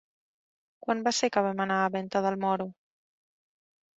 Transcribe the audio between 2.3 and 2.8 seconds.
Moro?